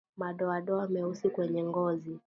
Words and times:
Madoadoa 0.17 0.87
meusi 0.87 1.29
kwenye 1.29 1.63
ngozi 1.63 2.17